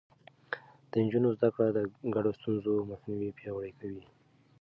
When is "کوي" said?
3.79-4.03